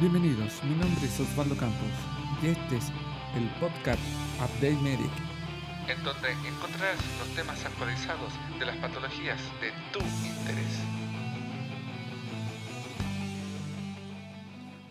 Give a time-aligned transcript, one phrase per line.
[0.00, 1.88] Bienvenidos, mi nombre es Osvaldo Campos
[2.40, 2.84] y este es
[3.34, 3.98] el podcast
[4.36, 5.10] Update Medic,
[5.88, 10.78] en donde encontrarás los temas actualizados de las patologías de tu interés.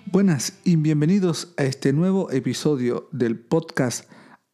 [0.07, 4.11] Buenas y bienvenidos a este nuevo episodio del podcast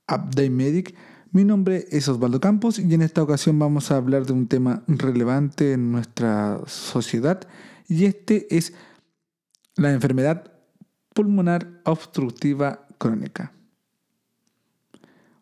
[0.08, 0.94] Update Medic.
[1.32, 4.84] Mi nombre es Osvaldo Campos y en esta ocasión vamos a hablar de un tema
[4.86, 7.42] relevante en nuestra sociedad
[7.88, 8.76] y este es
[9.76, 10.52] la enfermedad
[11.14, 13.54] pulmonar obstructiva crónica.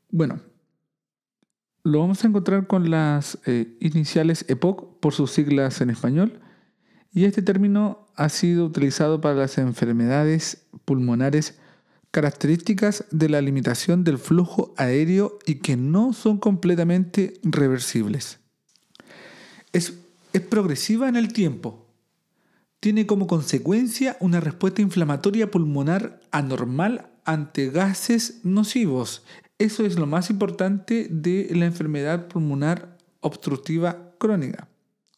[0.09, 0.41] Bueno,
[1.83, 6.39] lo vamos a encontrar con las eh, iniciales EPOC por sus siglas en español
[7.13, 11.57] y este término ha sido utilizado para las enfermedades pulmonares
[12.11, 18.39] características de la limitación del flujo aéreo y que no son completamente reversibles.
[19.71, 19.93] Es,
[20.33, 21.80] es progresiva en el tiempo,
[22.81, 29.23] tiene como consecuencia una respuesta inflamatoria pulmonar anormal ante gases nocivos.
[29.59, 34.67] Eso es lo más importante de la enfermedad pulmonar obstructiva crónica,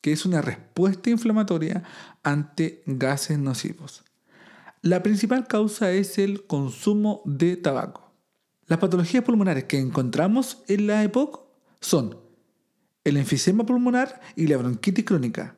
[0.02, 1.84] que es una respuesta inflamatoria
[2.22, 4.04] ante gases nocivos.
[4.82, 8.12] La principal causa es el consumo de tabaco.
[8.68, 11.40] Las patologías pulmonares que encontramos en la EPOC
[11.80, 12.18] son
[13.06, 15.56] el enfisema pulmonar y la bronquitis crónica.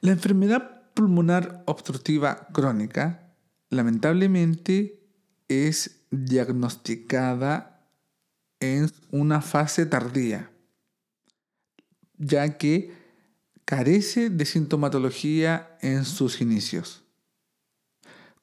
[0.00, 3.34] La enfermedad pulmonar obstructiva crónica
[3.70, 5.00] lamentablemente
[5.48, 7.88] es diagnosticada
[8.60, 10.50] en una fase tardía,
[12.18, 12.92] ya que
[13.64, 17.04] carece de sintomatología en sus inicios.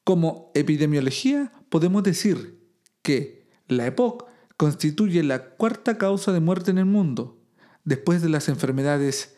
[0.03, 2.59] Como epidemiología podemos decir
[3.01, 7.39] que la EPOC constituye la cuarta causa de muerte en el mundo,
[7.85, 9.37] después de las enfermedades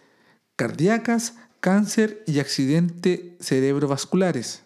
[0.56, 4.64] cardíacas, cáncer y accidente cerebrovasculares.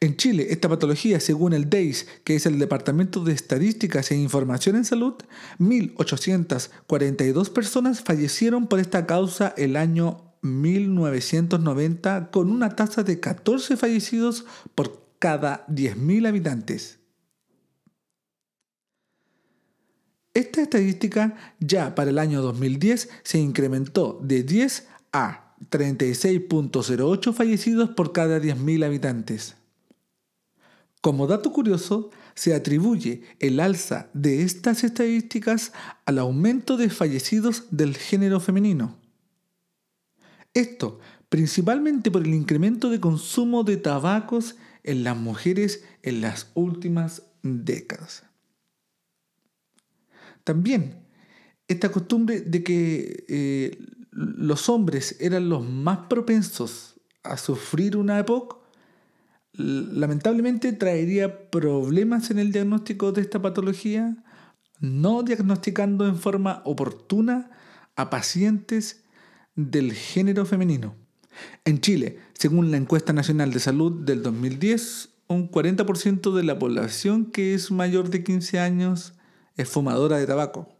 [0.00, 4.76] En Chile, esta patología, según el DEIS, que es el Departamento de Estadísticas e Información
[4.76, 5.14] en Salud,
[5.58, 14.44] 1.842 personas fallecieron por esta causa el año 1990, con una tasa de 14 fallecidos
[14.74, 17.00] por cada 10.000 habitantes.
[20.34, 28.12] Esta estadística ya para el año 2010 se incrementó de 10 a 36.08 fallecidos por
[28.12, 29.56] cada 10.000 habitantes.
[31.00, 35.72] Como dato curioso, se atribuye el alza de estas estadísticas
[36.04, 38.98] al aumento de fallecidos del género femenino.
[40.52, 40.98] Esto
[41.28, 48.24] principalmente por el incremento de consumo de tabacos en las mujeres en las últimas décadas.
[50.44, 51.04] También
[51.66, 53.78] esta costumbre de que eh,
[54.14, 58.58] los hombres eran los más propensos a sufrir una EPOC,
[59.52, 64.16] lamentablemente traería problemas en el diagnóstico de esta patología,
[64.80, 67.50] no diagnosticando en forma oportuna
[67.96, 69.04] a pacientes
[69.54, 70.96] del género femenino.
[71.64, 77.26] En Chile, según la encuesta nacional de salud del 2010, un 40% de la población
[77.26, 79.14] que es mayor de 15 años
[79.56, 80.73] es fumadora de tabaco.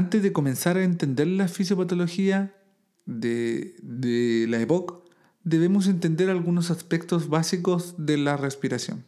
[0.00, 2.54] Antes de comenzar a entender la fisiopatología
[3.04, 5.06] de, de la EPOC,
[5.44, 9.04] debemos entender algunos aspectos básicos de la respiración.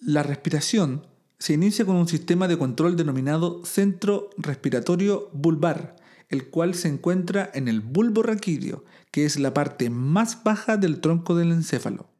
[0.00, 1.06] La respiración
[1.38, 5.94] se inicia con un sistema de control denominado centro respiratorio bulbar,
[6.30, 11.00] el cual se encuentra en el bulbo raquídeo, que es la parte más baja del
[11.00, 12.10] tronco del encéfalo.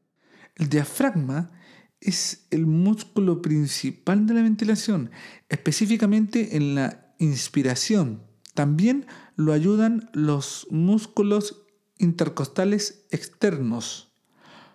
[0.54, 1.50] El diafragma
[2.00, 5.10] es el músculo principal de la ventilación,
[5.48, 8.22] específicamente en la inspiración.
[8.54, 9.06] También
[9.36, 11.62] lo ayudan los músculos
[11.98, 14.12] intercostales externos.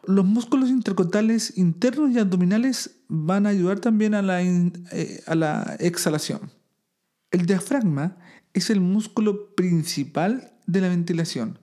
[0.06, 5.75] Los músculos intercostales internos y abdominales van a ayudar también a la, eh, a la
[5.79, 6.52] exhalación.
[7.29, 8.18] El diafragma
[8.53, 11.59] es el músculo principal de la ventilación,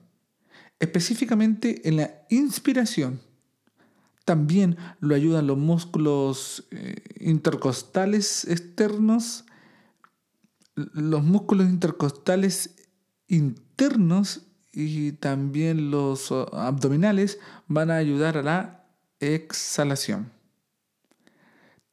[0.79, 3.21] específicamente en la inspiración.
[4.25, 9.45] También lo ayudan los músculos eh, intercostales externos
[10.93, 12.75] los músculos intercostales
[13.27, 18.85] internos y también los uh, abdominales van a ayudar a la
[19.19, 20.31] exhalación.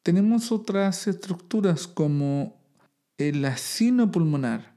[0.03, 2.57] Tenemos otras estructuras como
[3.19, 4.75] el asino pulmonar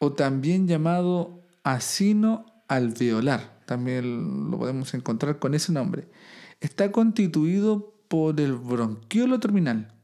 [0.00, 3.62] o también llamado asino alveolar.
[3.66, 6.08] También lo podemos encontrar con ese nombre.
[6.60, 9.97] Está constituido por el bronquiolo terminal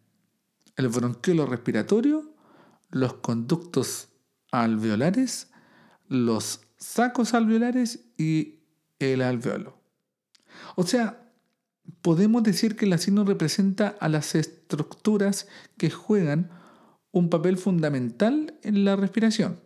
[0.76, 2.34] el bronquiolo respiratorio,
[2.90, 4.08] los conductos
[4.50, 5.50] alveolares,
[6.08, 8.60] los sacos alveolares y
[8.98, 9.78] el alveolo.
[10.76, 11.30] O sea,
[12.02, 16.50] podemos decir que el signo representa a las estructuras que juegan
[17.10, 19.60] un papel fundamental en la respiración.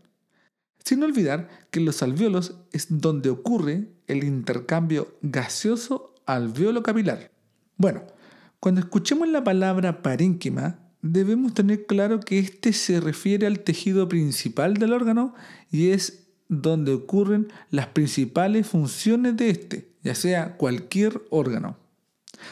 [0.85, 7.31] Sin olvidar que los alveolos es donde ocurre el intercambio gaseoso alveolo capilar.
[7.77, 8.05] Bueno,
[8.61, 14.75] cuando escuchemos la palabra parénquima, debemos tener claro que este se refiere al tejido principal
[14.75, 15.35] del órgano
[15.71, 21.77] y es donde ocurren las principales funciones de este, ya sea cualquier órgano.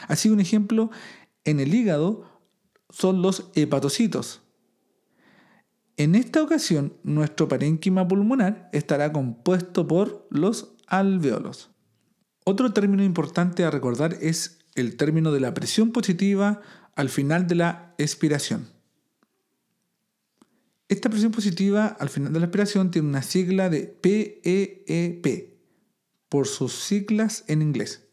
[0.07, 0.91] Así un ejemplo,
[1.45, 2.25] en el hígado
[2.89, 4.41] son los hepatocitos.
[5.97, 11.71] En esta ocasión, nuestro parénquima pulmonar estará compuesto por los alveolos.
[12.45, 16.61] Otro término importante a recordar es el término de la presión positiva
[16.95, 18.69] al final de la expiración.
[20.87, 25.57] Esta presión positiva al final de la expiración tiene una sigla de PEEP, e
[26.29, 28.05] por sus siglas en inglés.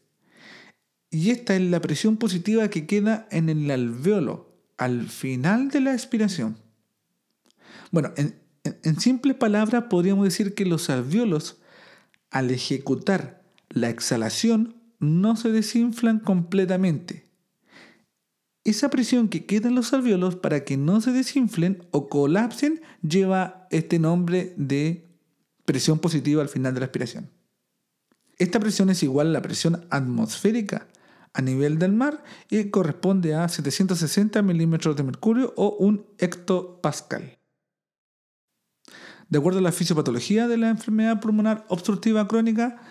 [1.09, 5.93] Y esta es la presión positiva que queda en el alveolo al final de la
[5.93, 6.57] expiración.
[7.91, 11.61] Bueno, en, en simples palabras podríamos decir que los alveolos,
[12.31, 17.25] al ejecutar la exhalación, no se desinflan completamente,
[18.65, 23.67] esa presión que queda en los alveolos para que no se desinflen o colapsen lleva
[23.69, 25.07] este nombre de
[25.65, 27.29] presión positiva al final de la aspiración.
[28.39, 30.87] Esta presión es igual a la presión atmosférica
[31.33, 37.37] a nivel del mar y corresponde a 760 milímetros de mercurio o un hectopascal.
[39.29, 42.81] De acuerdo a la fisiopatología de la enfermedad pulmonar obstructiva crónica,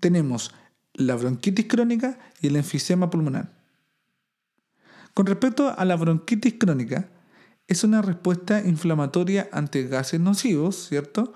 [0.00, 0.54] tenemos
[0.98, 3.56] la bronquitis crónica y el enfisema pulmonar.
[5.14, 7.08] Con respecto a la bronquitis crónica,
[7.68, 11.32] es una respuesta inflamatoria ante gases nocivos, ¿cierto?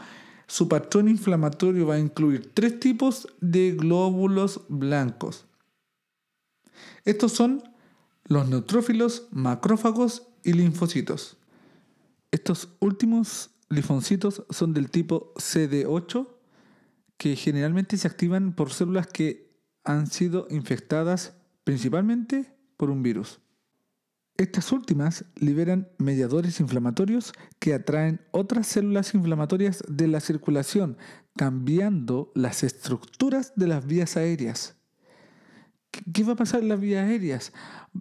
[0.46, 5.46] Su patrón inflamatorio va a incluir tres tipos de glóbulos blancos.
[7.04, 7.62] Estos son
[8.24, 11.36] los neutrófilos, macrófagos y linfocitos.
[12.30, 16.28] Estos últimos linfocitos son del tipo CD8
[17.16, 19.51] que generalmente se activan por células que
[19.84, 21.34] han sido infectadas
[21.64, 23.40] principalmente por un virus.
[24.36, 30.96] Estas últimas liberan mediadores inflamatorios que atraen otras células inflamatorias de la circulación,
[31.36, 34.76] cambiando las estructuras de las vías aéreas.
[35.90, 37.52] ¿Qué va a pasar en las vías aéreas?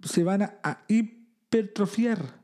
[0.02, 2.40] Se van a hipertrofiar,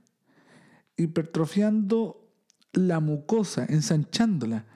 [0.96, 2.30] hipertrofiando
[2.74, 4.66] la mucosa, ensanchándola.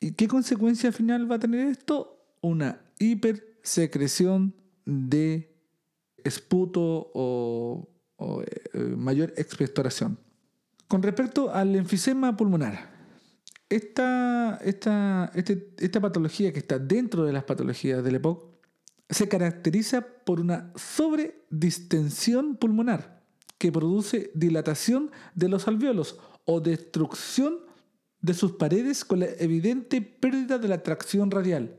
[0.00, 2.22] ¿Y qué consecuencia final va a tener esto?
[2.42, 2.82] Una
[3.60, 5.54] hipersecreción de
[6.24, 7.88] esputo o
[8.18, 10.18] o eh, mayor expectoración.
[10.86, 12.98] Con respecto al enfisema pulmonar,
[13.68, 18.44] esta, esta, este, esta patología que está dentro de las patologías del EPOC
[19.10, 23.22] se caracteriza por una sobredistensión pulmonar
[23.58, 27.58] que produce dilatación de los alveolos o destrucción
[28.20, 31.78] de sus paredes con la evidente pérdida de la tracción radial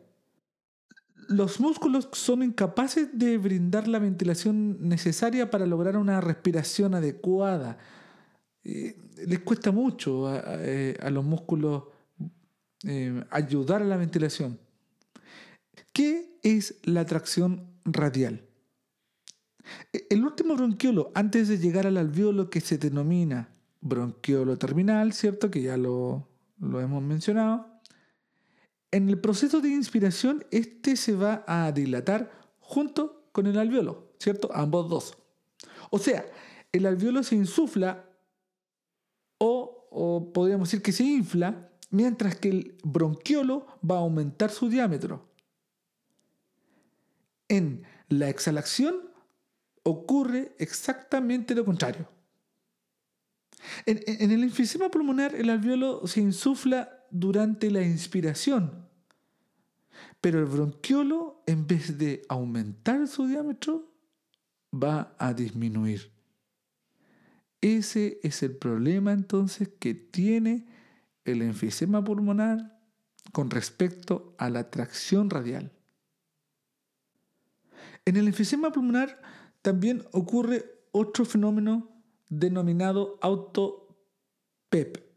[1.29, 7.77] los músculos son incapaces de brindar la ventilación necesaria para lograr una respiración adecuada.
[8.63, 8.97] Eh,
[9.27, 11.83] les cuesta mucho a, eh, los músculos
[12.83, 14.59] eh, ayudar a la ventilación.
[15.93, 18.41] ¿Qué es la tracción radial?
[19.93, 23.49] E, el último bronquiolo, antes de llegar al alveolo que se denomina
[23.81, 25.51] bronquiolo terminal, ¿cierto?
[25.51, 26.27] Que ya lo,
[26.59, 27.68] lo hemos mencionado
[28.91, 34.49] en el proceso de inspiración, este se va a dilatar junto con el alveolo, ¿cierto?
[34.53, 35.17] Ambos dos.
[35.91, 36.25] O sea,
[36.71, 38.05] el alveolo se insufla
[39.37, 45.27] o, podríamos decir que se infla, mientras que el bronquiolo va a aumentar su diámetro.
[47.47, 49.09] En la exhalación
[49.83, 52.07] ocurre exactamente lo contrario.
[53.85, 58.87] En, en, el enfisema pulmonar el alveolo se insufla durante la inspiración.
[60.21, 63.91] Pero el bronquiolo, en vez de aumentar su diámetro,
[64.73, 66.11] va a disminuir.
[67.61, 70.65] Ese es el problema entonces que tiene
[71.25, 72.79] el enfisema pulmonar
[73.31, 75.71] con respecto a la tracción radial.
[78.05, 79.21] En el enfisema pulmonar
[79.61, 81.89] también ocurre otro fenómeno
[82.29, 85.08] denominado auto-PEP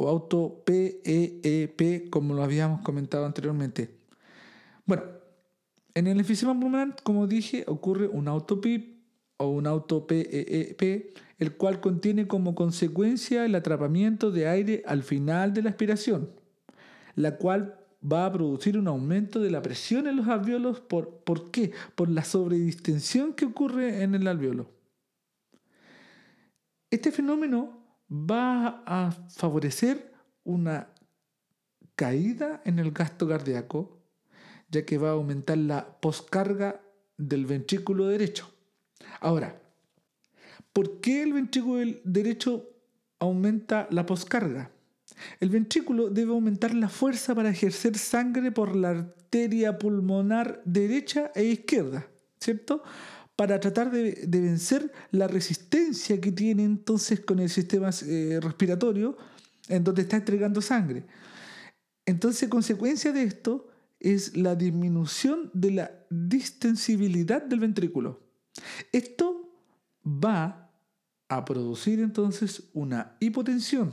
[0.00, 3.90] o auto-PEEP, como lo habíamos comentado anteriormente.
[4.86, 5.02] Bueno,
[5.94, 9.02] en el enfisema pulmonar, como dije, ocurre un auto-PIP
[9.38, 15.62] o un auto-PEEP, el cual contiene como consecuencia el atrapamiento de aire al final de
[15.62, 16.30] la aspiración.
[17.16, 20.78] la cual va a producir un aumento de la presión en los alveolos.
[20.78, 21.72] ¿Por, ¿por qué?
[21.96, 24.70] Por la sobredistensión que ocurre en el alveolo.
[26.90, 27.77] Este fenómeno
[28.10, 30.12] va a favorecer
[30.44, 30.88] una
[31.94, 33.98] caída en el gasto cardíaco,
[34.70, 36.80] ya que va a aumentar la poscarga
[37.16, 38.50] del ventrículo derecho.
[39.20, 39.60] Ahora,
[40.72, 42.70] ¿por qué el ventrículo derecho
[43.18, 44.70] aumenta la poscarga?
[45.40, 51.44] El ventrículo debe aumentar la fuerza para ejercer sangre por la arteria pulmonar derecha e
[51.44, 52.06] izquierda,
[52.38, 52.82] ¿cierto?
[53.38, 59.16] Para tratar de, vencer la resistencia que tiene entonces con el sistema eh, respiratorio
[59.68, 61.04] en donde está entregando sangre.
[62.04, 63.68] Entonces, consecuencia de esto
[64.00, 68.20] es la disminución de la distensibilidad del ventrículo.
[68.90, 69.48] Esto
[70.04, 70.72] va
[71.28, 73.92] a producir entonces una hipotensión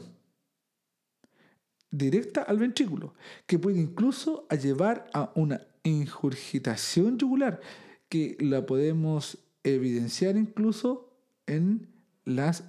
[1.92, 3.14] directa al ventrículo,
[3.46, 7.62] que puede incluso llevar a una ingurgitación yugular,
[8.10, 11.90] que la podemos evidenciar incluso en
[12.24, 12.64] las,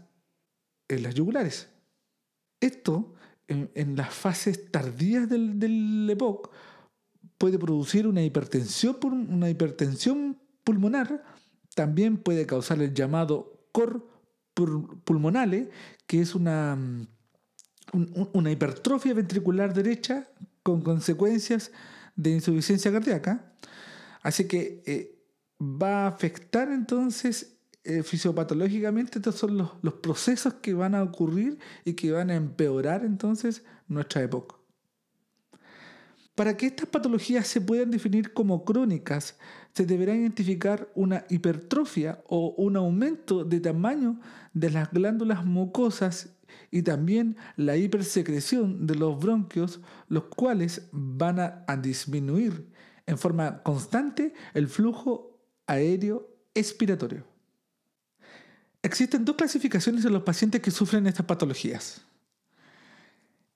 [0.89, 1.69] en las yugulares.
[2.61, 3.15] Esto,
[3.49, 6.51] en, las fases tardías del, del EPOC,
[7.39, 11.23] puede producir una hipertensión, una hipertensión pulmonar,
[11.75, 14.09] también puede causar el llamado cor
[15.05, 15.71] pulmonale,
[16.07, 16.79] que es una,
[17.93, 20.29] una hipertrofia ventricular derecha
[20.63, 21.71] con consecuencias
[22.17, 23.53] de insuficiencia cardíaca.
[24.23, 25.16] Así que eh,
[25.61, 31.59] va a afectar entonces eh, fisiopatológicamente, estos son los, los procesos que van a ocurrir
[31.85, 34.57] y que van a empeorar entonces nuestra época.
[36.35, 39.39] Para que estas patologías se puedan definir como crónicas,
[39.73, 44.21] se deberá identificar una hipertrofia o un aumento de tamaño
[44.53, 46.37] de las glándulas mucosas
[46.71, 52.71] y también la hipersecreción de los bronquios, los cuales van a, disminuir
[53.07, 55.26] en forma constante el flujo
[55.67, 57.25] aéreo expiratorio.
[58.83, 62.03] Existen dos clasificaciones en los pacientes que sufren estas patologías.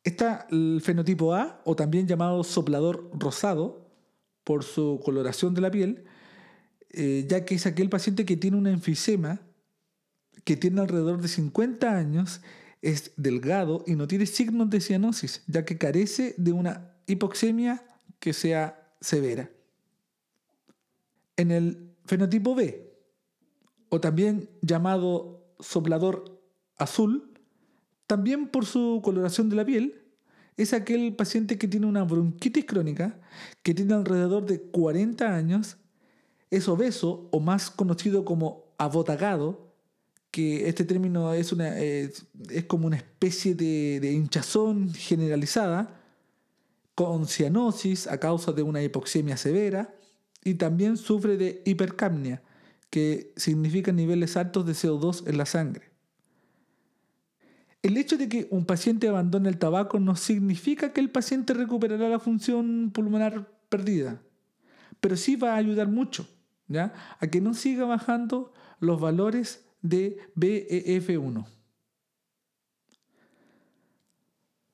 [0.02, 3.90] Está el fenotipo A, o también llamado soplador rosado,
[4.45, 6.05] por su coloración de la piel,
[6.90, 9.40] eh, ya que es aquel paciente que tiene un enfisema,
[10.45, 12.40] que tiene alrededor de 50 años,
[12.83, 17.85] es delgado y no tiene signos de cianosis, ya que carece de una hipoxemia
[18.19, 19.50] que sea severa.
[21.37, 22.93] En el fenotipo B,
[23.88, 26.43] o también llamado soplador
[26.76, 27.31] azul,
[28.09, 30.02] también por su coloración de la piel,
[30.57, 33.21] es aquel paciente que tiene una bronquitis crónica,
[33.62, 35.76] que tiene alrededor de 40 años,
[36.50, 39.73] es obeso o más conocido como abotagado,
[40.33, 42.26] que este término es, una, es,
[42.67, 45.97] como una especie de, de hinchazón generalizada,
[46.97, 49.95] con cianosis a causa de una hipoxemia severa,
[50.45, 52.43] y también sufre de hipercapnia,
[52.89, 55.91] que significa niveles altos de CO2 en la sangre.
[57.83, 62.09] El hecho de que un paciente abandone el tabaco no significa que el paciente recuperará
[62.09, 64.21] la función pulmonar perdida,
[65.01, 66.29] pero sí va a ayudar mucho
[66.69, 66.93] ¿ya?
[67.19, 71.47] a que no siga bajando los valores de BEF1.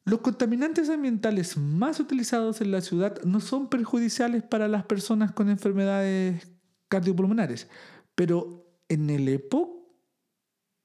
[0.07, 5.51] Los contaminantes ambientales más utilizados en la ciudad no son perjudiciales para las personas con
[5.51, 6.49] enfermedades
[6.89, 7.69] cardiopulmonares,
[8.15, 9.77] pero en el EPOC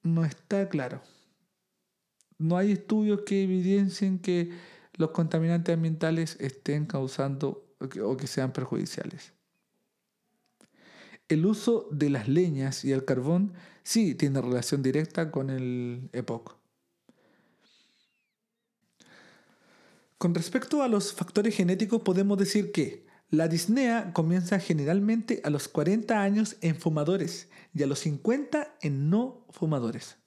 [0.03, 1.01] no está claro
[2.41, 4.51] no hay estudios que evidencien que
[4.95, 7.63] los contaminantes ambientales estén causando
[8.03, 9.33] o que sean perjudiciales.
[11.27, 16.57] El uso de las leñas y el carbón sí tiene relación directa con el EPOC.
[20.21, 25.67] Con respecto a los factores genéticos podemos decir que la disnea comienza generalmente a los
[25.67, 30.19] 40 años en fumadores y a los 50 en no fumadores.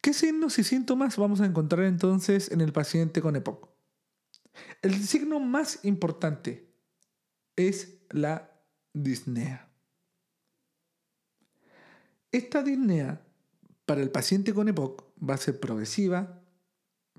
[0.00, 3.68] ¿Qué signos y síntomas vamos a encontrar entonces en el paciente con EPOC?
[4.80, 6.72] El signo más importante
[7.54, 8.50] es la
[8.94, 9.68] disnea.
[12.32, 13.20] Esta disnea
[13.84, 16.44] para el paciente con EPOC va a ser progresiva,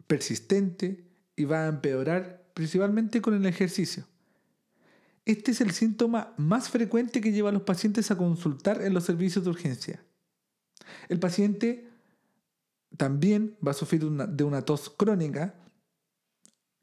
[0.07, 4.05] persistente y va a empeorar principalmente con el ejercicio.
[5.25, 9.03] Este es el síntoma más frecuente que lleva a los pacientes a consultar en los
[9.03, 10.03] servicios de urgencia.
[11.09, 11.89] El paciente
[12.95, 15.55] también va a sufrir de una tos crónica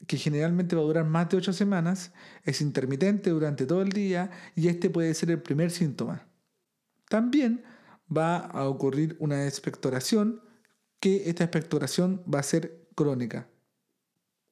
[0.07, 2.13] que generalmente va a durar más de 8 semanas,
[2.43, 6.27] es intermitente durante todo el día y este puede ser el primer síntoma.
[7.09, 7.63] También
[8.15, 10.41] va a ocurrir una expectoración,
[10.99, 13.47] que esta expectoración va a ser crónica.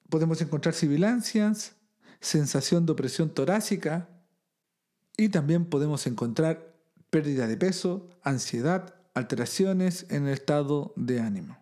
[0.09, 1.75] podemos encontrar sibilancias,
[2.19, 4.09] sensación de opresión torácica
[5.17, 6.75] y también podemos encontrar
[7.09, 11.57] pérdida de peso, ansiedad, alteraciones en el estado de ánimo.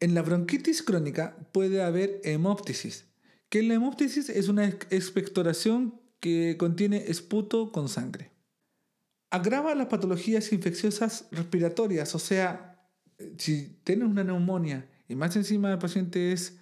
[0.00, 3.06] En la bronquitis crónica puede haber hemóptisis,
[3.48, 8.30] que la hemóptisis es una expectoración que contiene esputo con sangre.
[9.30, 12.88] Agrava las patologías infecciosas respiratorias, o sea,
[13.36, 16.58] si tienes una neumonía y más encima el paciente es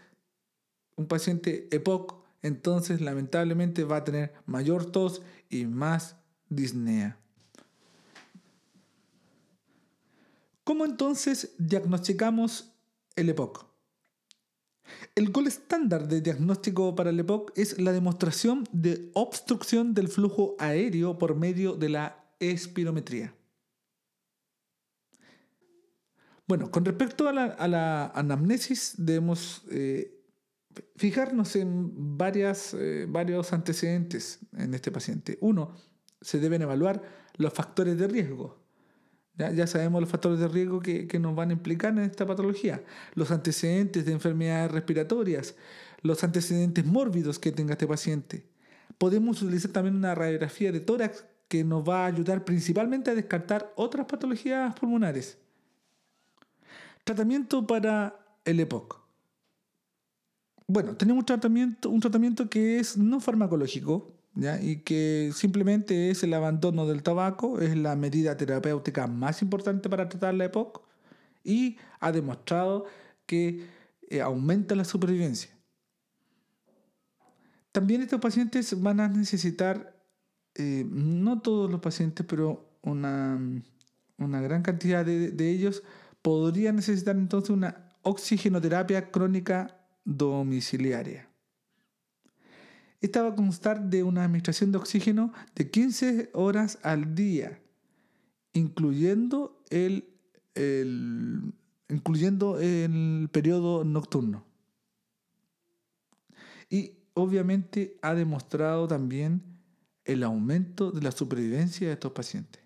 [0.97, 6.17] un paciente EPOC, entonces lamentablemente va a tener mayor tos y más
[6.49, 7.19] disnea.
[10.65, 12.73] ¿Cómo entonces diagnosticamos
[13.15, 13.67] el EPOC?
[15.15, 20.57] El gol estándar de diagnóstico para el EPOC es la demostración de obstrucción del flujo
[20.59, 23.35] aéreo por medio de la espirometría.
[26.47, 30.17] Bueno, con respecto a la, anamnesis, debemos eh,
[30.97, 35.39] fijarnos en varias, eh, varios antecedentes en este paciente.
[35.41, 35.75] Uno,
[36.21, 37.03] se deben evaluar
[37.37, 38.65] los factores de riesgo.
[39.37, 42.83] Ya, sabemos los factores de riesgo que, nos van a implicar en esta patología,
[43.15, 45.57] los antecedentes de enfermedades respiratorias,
[46.01, 48.47] los antecedentes mórbidos que tenga este paciente.
[48.97, 53.75] Podemos utilizar también una radiografía de tórax que nos va a ayudar principalmente a descartar
[53.77, 55.37] otras patologías pulmonares.
[57.07, 59.01] Tratamiento para el EPOC.
[60.67, 64.09] Bueno, tenemos un tratamiento, un tratamiento que es no farmacológico,
[64.61, 70.09] y que simplemente es el abandono del tabaco, es la medida terapéutica más importante para
[70.09, 70.83] tratar la EPOC
[71.45, 72.87] y ha demostrado
[73.25, 73.69] que
[74.11, 75.51] eh, aumenta la supervivencia.
[77.71, 79.97] También estos pacientes van a necesitar,
[80.57, 83.39] eh, no todos los pacientes, pero una,
[84.19, 85.85] gran cantidad de ellos
[86.27, 91.31] podrían necesitar entonces una oxigenoterapia crónica domiciliaria.
[93.01, 97.63] Esta va a constar de una administración de oxígeno de 15 horas al día,
[98.55, 100.19] incluyendo el,
[101.89, 104.45] incluyendo el periodo nocturno.
[106.69, 109.45] Y obviamente ha demostrado también
[110.05, 112.66] el aumento de la supervivencia de estos pacientes.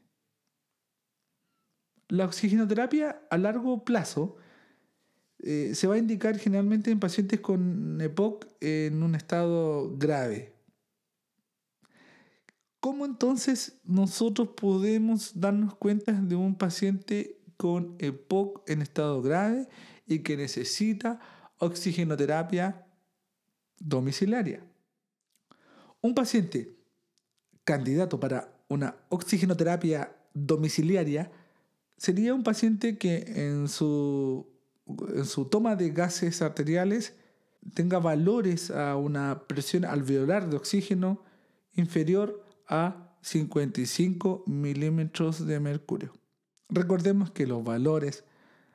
[2.11, 4.37] La oxigenoterapia a largo plazo
[5.39, 10.53] eh, se va a indicar generalmente en pacientes con EPOC en un estado grave.
[12.81, 19.69] ¿Cómo entonces nosotros podemos darnos cuenta de un paciente con EPOC en estado grave
[20.05, 21.21] y que necesita
[21.59, 22.87] oxigenoterapia
[23.79, 24.67] domiciliaria?
[26.01, 26.77] Un paciente
[27.63, 31.31] candidato para una oxigenoterapia domiciliaria
[32.01, 34.47] sería un paciente que en su
[35.15, 37.15] en su toma de gases arteriales
[37.75, 41.23] tenga valores a una presión alveolar de oxígeno
[41.75, 46.15] inferior a 55 milímetros de mercurio.
[46.71, 48.25] Recordemos que los valores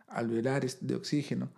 [0.07, 1.49] alveolares de oxígeno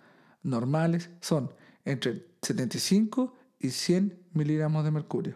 [0.43, 1.51] normales son
[1.84, 5.36] entre 75 y 100 miligramos de mercurio.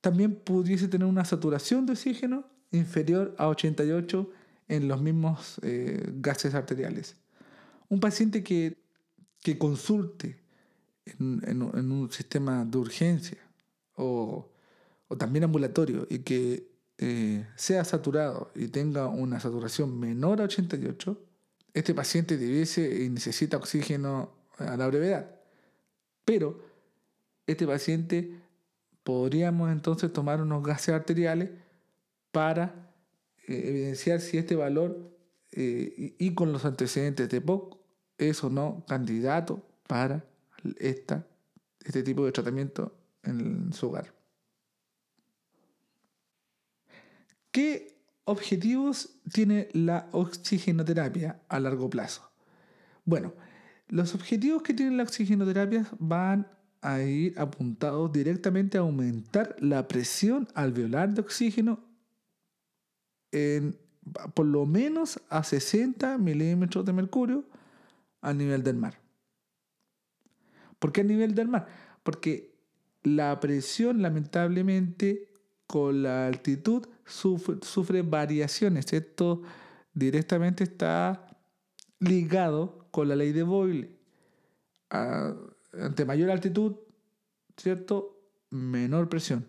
[0.00, 4.30] También pudiese tener una saturación de oxígeno inferior a 88
[4.68, 7.16] en los mismos eh, gases arteriales.
[7.88, 8.80] Un paciente que,
[9.58, 10.40] consulte
[11.04, 13.38] en, un sistema de urgencia
[13.96, 14.48] o,
[15.18, 21.18] también ambulatorio y que eh, sea saturado y tenga una saturación menor a 88,
[21.74, 25.30] este paciente debiese y necesita oxígeno a la brevedad.
[26.24, 26.64] Pero
[27.46, 28.40] este paciente
[29.04, 31.50] podríamos entonces tomar unos gases arteriales
[32.30, 32.91] para
[33.46, 35.12] eh, evidenciar si este valor
[35.52, 37.78] eh, y, con los antecedentes de POC
[38.18, 40.24] es o no candidato para
[40.78, 41.26] esta,
[41.84, 44.14] este tipo de tratamiento en su hogar.
[47.50, 52.30] ¿Qué objetivos tiene la oxigenoterapia a largo plazo?
[53.04, 53.34] Bueno,
[53.88, 56.46] los objetivos que tiene la oxigenoterapia van
[56.80, 61.91] a ir apuntados directamente a aumentar la presión alveolar de oxígeno
[63.32, 63.76] en
[64.34, 67.44] por lo menos a 60 milímetros de mercurio
[68.20, 68.98] a nivel del mar.
[70.78, 71.68] ¿Por qué a nivel del mar?
[72.02, 72.56] Porque
[73.04, 75.28] la presión lamentablemente
[75.68, 78.92] con la altitud sufre, variaciones.
[78.92, 79.42] Esto
[79.94, 81.26] directamente está
[82.00, 83.98] ligado con la ley de Boyle.
[84.90, 86.76] ante mayor altitud,
[87.56, 88.20] ¿cierto?
[88.50, 89.46] Menor presión.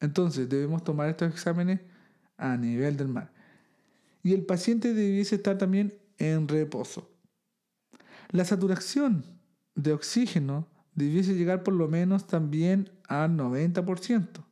[0.00, 1.80] Entonces debemos tomar estos exámenes
[2.36, 3.32] a nivel del mar.
[4.22, 7.10] Y el paciente debiese estar también en reposo.
[8.30, 9.24] La saturación
[9.74, 14.44] de oxígeno debiese llegar por lo menos también al 90%.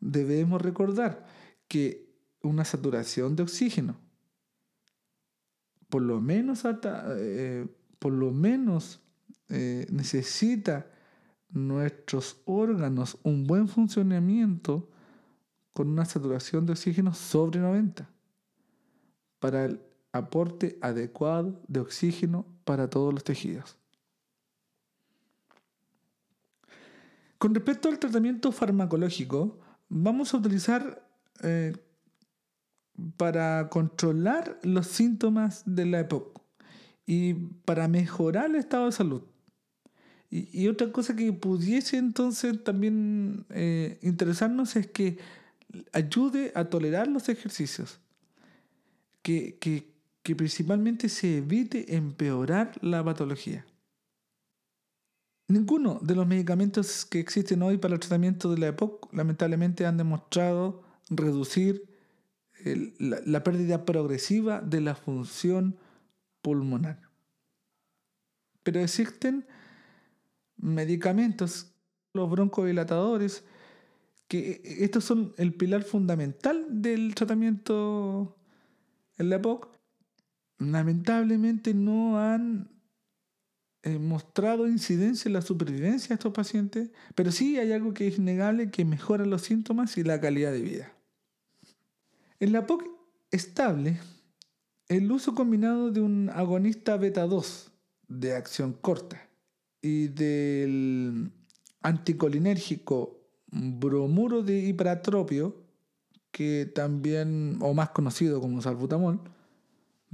[0.00, 1.26] Debemos recordar
[1.68, 3.96] que una saturación de oxígeno,
[5.88, 7.66] por lo menos, eh,
[7.98, 9.00] por lo menos
[9.48, 10.86] eh, necesita
[11.50, 14.90] nuestros órganos un buen funcionamiento
[15.72, 18.08] con una saturación de oxígeno sobre 90
[19.38, 19.80] para el
[20.12, 23.76] aporte adecuado de oxígeno para todos los tejidos.
[27.38, 29.58] Con respecto al tratamiento farmacológico,
[29.88, 31.08] vamos a utilizar
[31.42, 31.72] eh,
[33.16, 36.40] para controlar los síntomas de la EPOC
[37.04, 39.22] y para mejorar el estado de salud.
[40.30, 45.18] Y, otra cosa que pudiese entonces también eh, interesarnos es que
[45.92, 47.98] ayude a tolerar los ejercicios.
[49.22, 53.64] Que, que principalmente se evite empeorar la patología.
[55.48, 59.96] Ninguno de los medicamentos que existen hoy para el tratamiento de la EPOC lamentablemente han
[59.96, 61.92] demostrado reducir
[62.98, 65.76] la, pérdida progresiva de la función
[66.42, 67.00] pulmonar.
[68.62, 69.46] Pero existen
[70.56, 71.74] medicamentos,
[72.14, 73.44] los broncodilatadores,
[74.32, 78.34] que estos son el pilar fundamental del tratamiento
[79.18, 79.68] en la EPOC,
[80.56, 82.70] lamentablemente no han
[83.82, 88.16] eh, mostrado incidencia en la supervivencia de estos pacientes, pero sí hay algo que es
[88.16, 90.92] innegable que mejora los síntomas y la calidad de vida.
[92.40, 92.84] En la POC
[93.32, 94.00] estable,
[94.88, 97.70] el uso combinado de un agonista beta 2
[98.08, 99.28] de acción corta
[99.82, 101.32] y del
[101.82, 103.21] anticolinérgico
[103.52, 105.54] bromuro de hiperatropio,
[106.30, 109.20] que también, o más conocido como salbutamol,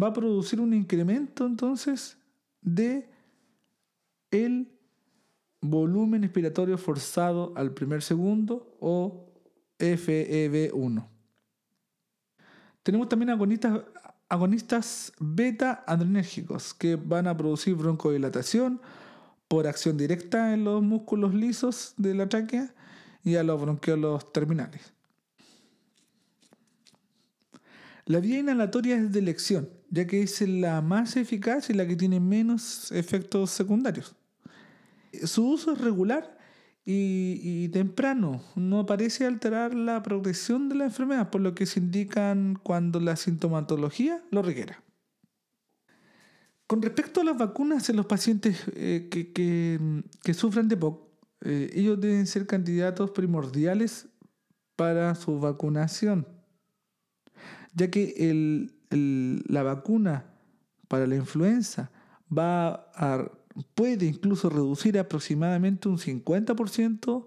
[0.01, 2.19] va a producir un incremento entonces
[2.61, 3.09] de
[4.31, 4.69] el
[5.61, 9.27] volumen expiratorio forzado al primer segundo o
[9.79, 11.07] FEB1.
[12.83, 13.81] Tenemos también agonistas,
[14.29, 18.81] agonistas beta adrenérgicos que van a producir broncodilatación
[19.47, 22.75] por acción directa en los músculos lisos de la tráquea
[23.25, 24.93] y a los bronquiolos terminales.
[28.07, 31.95] La vía inhalatoria es de elección, ya que es la más eficaz y la que
[31.95, 34.17] tiene menos efectos secundarios.
[35.25, 36.39] Su uso es regular
[36.91, 42.59] y, temprano, no parece alterar la progresión de la enfermedad, por lo que se indican
[42.63, 44.83] cuando la sintomatología lo requiera.
[46.67, 51.08] Con respecto a las vacunas en los pacientes eh, que, sufren de POC,
[51.43, 54.09] eh, ellos deben ser candidatos primordiales
[54.77, 56.27] para su vacunación
[57.79, 60.25] ya que la vacuna
[60.89, 61.91] para la influenza
[62.37, 62.91] va
[63.75, 67.27] puede incluso reducir aproximadamente un 50%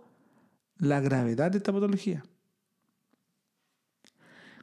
[0.78, 2.24] la gravedad de esta patología.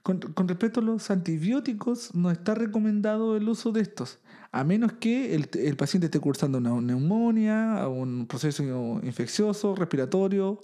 [0.03, 4.21] Con, respecto a los antibióticos, no está recomendado el uso de estos,
[4.53, 8.63] a menos que el, paciente esté cursando una neumonía, un proceso
[9.03, 10.61] infeccioso, respiratorio,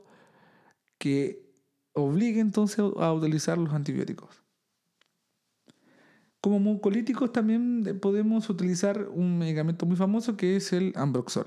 [0.99, 1.45] que
[1.93, 4.43] obligue entonces a utilizar los antibióticos.
[6.41, 11.47] Como mucolíticos también podemos utilizar un medicamento muy famoso que es el Ambroxol.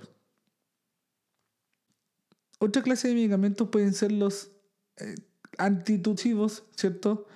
[2.59, 4.51] Otra clase de medicamentos pueden ser los
[4.97, 5.13] eh,
[5.57, 7.27] antitusivos, ¿cierto?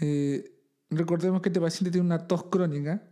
[0.00, 0.58] Eh,
[0.88, 3.02] recordemos que este paciente tiene una tos crónica.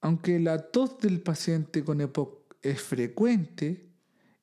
[0.00, 3.90] Aunque la tos del paciente con EPOC es frecuente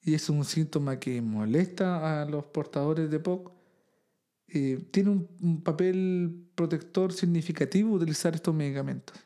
[0.02, 3.52] y es un síntoma que molesta a los portadores de EPOC,
[4.48, 9.18] eh, tiene un, papel protector significativo utilizar estos medicamentos.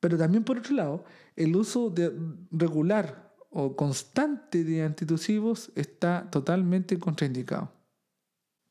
[0.00, 1.04] Pero también por otro lado,
[1.36, 2.12] el uso de
[2.50, 7.75] regular o constante de antitusivos está totalmente contraindicado.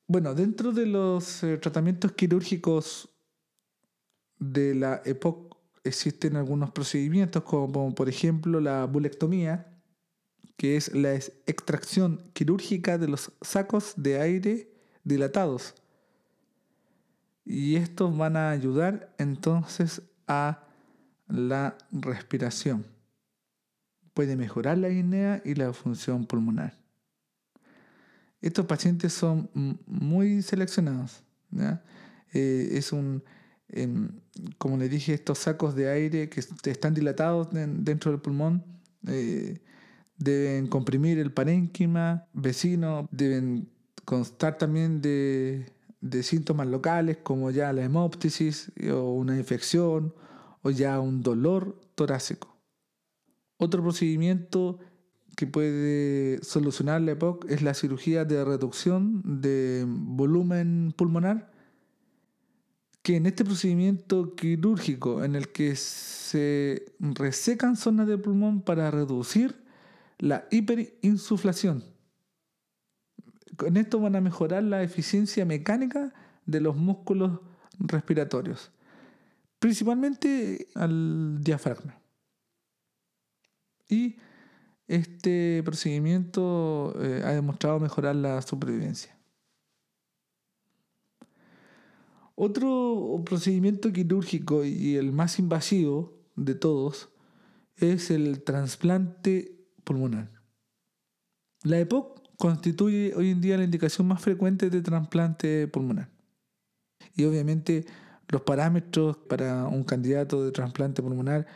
[0.08, 3.10] Bueno, dentro de los eh, tratamientos quirúrgicos
[4.38, 9.82] de la EPOC existen algunos procedimientos como por ejemplo la bulectomía,
[10.58, 14.72] que es la extracción quirúrgica de los sacos de aire
[15.04, 15.74] dilatados.
[17.44, 20.68] Y estos van a ayudar entonces a
[21.28, 22.86] la respiración.
[24.14, 26.85] Puede mejorar la guinea y la función pulmonar.
[28.46, 29.50] Estos pacientes son
[29.88, 31.24] muy seleccionados.
[32.32, 33.24] Eh, es un,
[33.70, 34.10] em,
[34.60, 38.64] como les dije, estos sacos de aire que están dilatados dentro del pulmón
[39.08, 39.64] eh,
[40.20, 43.68] deben comprimir el parénquima vecino, deben
[44.06, 45.66] constar también de,
[46.22, 50.14] síntomas locales como ya la hemóptisis o una infección
[50.62, 52.56] o ya un dolor torácico.
[53.58, 54.78] Otro procedimiento
[55.36, 61.52] que puede solucionar la EPOC es la cirugía de reducción de volumen pulmonar,
[63.02, 69.64] que en este procedimiento quirúrgico en el que se resecan zonas del pulmón para reducir
[70.18, 71.84] la hiperinsuflación.
[73.58, 76.14] Con esto van a mejorar la eficiencia mecánica
[76.46, 77.40] de los músculos
[77.80, 78.72] respiratorios,
[79.60, 82.00] principalmente al diafragma.
[83.88, 84.16] Y
[84.88, 89.18] este procedimiento eh, ha demostrado mejorar la supervivencia.
[92.36, 97.10] Otro procedimiento quirúrgico y el más invasivo de todos
[97.78, 100.30] es el trasplante pulmonar.
[101.64, 106.10] La EPOC constituye hoy en día la indicación más frecuente de trasplante pulmonar.
[107.16, 107.86] Y obviamente
[108.28, 111.48] los parámetros para un candidato de trasplante pulmonar,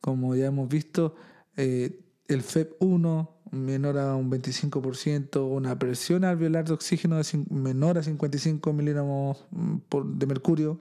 [0.00, 1.14] como ya hemos visto,
[1.56, 8.72] eh, el FEP1 menor a un 25%, una presión alveolar de oxígeno menor a 55
[8.72, 10.80] miligramos mm, de mercurio,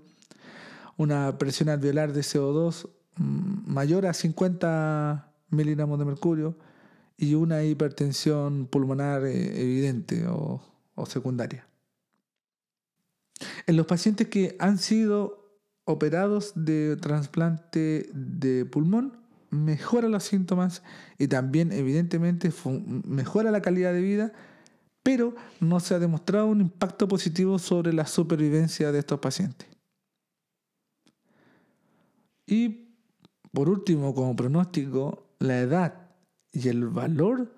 [0.98, 6.58] una presión alveolar de CO2 mm, mayor a 50 miligramos de mercurio
[7.18, 10.62] y una hipertensión pulmonar eh, evidente o
[11.06, 11.68] secundaria.
[13.68, 15.44] En los pacientes que han sido
[15.86, 19.23] operados de trasplante de pulmón,
[19.54, 20.84] mejora los síntomas
[21.18, 22.52] y también evidentemente
[23.06, 24.34] mejora la calidad de vida,
[25.04, 29.68] pero no se ha demostrado un impacto positivo sobre la supervivencia de estos pacientes.
[32.46, 32.96] Y
[33.52, 36.10] por último, como pronóstico, la edad
[36.52, 37.54] y el valor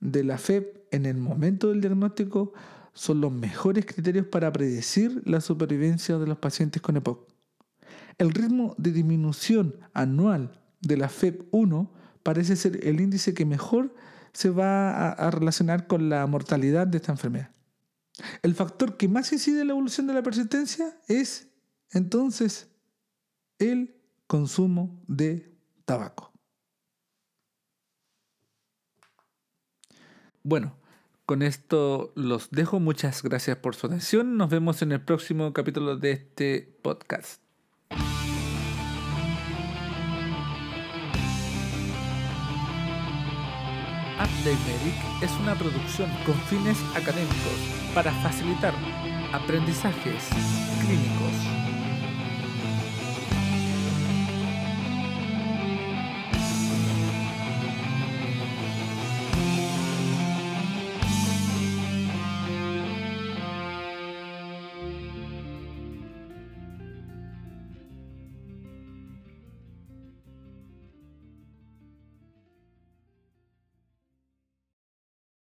[0.00, 2.52] de la FEP en el momento del diagnóstico
[2.92, 7.28] son los mejores criterios para predecir la supervivencia de los pacientes con EPOC.
[8.18, 11.90] El ritmo de disminución anual de la FEP1
[12.22, 13.94] parece ser el índice que mejor
[14.32, 17.52] se va a, relacionar con la mortalidad de esta enfermedad.
[18.42, 21.48] El factor que más incide en la evolución de la persistencia es
[21.90, 22.68] entonces
[23.58, 26.32] el consumo de tabaco.
[30.42, 30.76] Bueno,
[31.26, 32.78] con esto los dejo.
[32.78, 34.36] Muchas gracias por su atención.
[34.36, 37.45] Nos vemos en el próximo capítulo de este podcast.
[44.54, 47.58] Medic es una producción con fines académicos
[47.94, 48.74] para facilitar
[49.32, 50.28] aprendizajes
[50.80, 51.55] clínicos